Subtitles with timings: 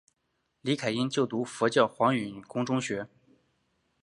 [0.61, 3.07] 李凯茵就读佛教黄允畋中学。